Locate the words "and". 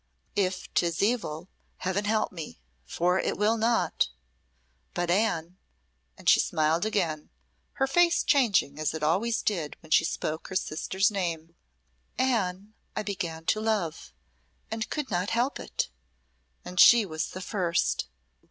6.17-6.27, 14.71-14.89, 16.65-16.79